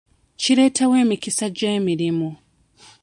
[0.41, 2.29] Kireetawo emikisa gy'emirimu.